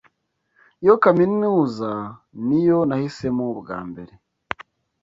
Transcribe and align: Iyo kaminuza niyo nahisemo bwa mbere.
Iyo 0.83 0.95
kaminuza 1.03 1.89
niyo 2.45 2.79
nahisemo 2.87 3.45
bwa 3.59 3.79
mbere. 3.89 4.13